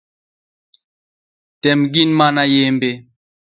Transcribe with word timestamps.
Tem 1.61 1.79
gin 1.93 2.09
mana 2.19 2.43
yembe. 2.53 2.89